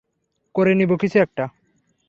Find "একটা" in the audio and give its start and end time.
1.19-1.43